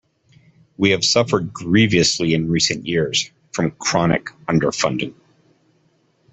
We 0.77 0.89
have 0.89 1.05
suffered 1.05 1.53
grievously 1.53 2.33
in 2.33 2.49
recent 2.49 2.87
years 2.87 3.29
from 3.51 3.69
chronic 3.69 4.29
underfunding. 4.47 5.13